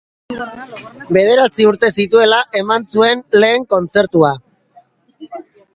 Bederatzi 1.17 1.67
urte 1.73 1.91
zituela 2.03 2.41
eman 2.63 2.89
zuen 2.95 3.23
bere 3.35 3.45
lehen 3.45 3.71
kontzertua. 3.77 4.35